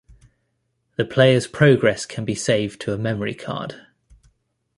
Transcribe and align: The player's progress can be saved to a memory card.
The 0.95 1.05
player's 1.05 1.45
progress 1.45 2.07
can 2.07 2.25
be 2.25 2.33
saved 2.33 2.81
to 2.81 2.93
a 2.93 2.97
memory 2.97 3.35
card. 3.35 3.85